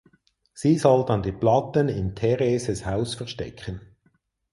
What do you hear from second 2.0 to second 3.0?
Thereses